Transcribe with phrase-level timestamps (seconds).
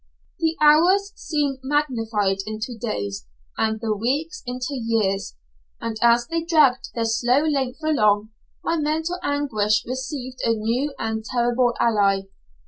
[0.39, 5.35] The hours seemed magnified into days, and the weeks into years;
[5.79, 8.31] and, as they dragged their slow length along,
[8.63, 12.21] my mental anguish received a new and terrible ally.